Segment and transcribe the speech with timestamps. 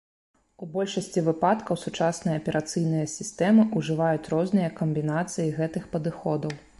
[0.65, 6.61] У большасці выпадкаў сучасныя аперацыйныя сістэмы ужываюць розныя камбінацыі гэтых падыходаў.